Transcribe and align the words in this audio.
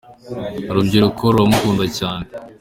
Urubyiruko 0.69 1.23
ruramukunda 1.33 1.83
cyane. 1.97 2.25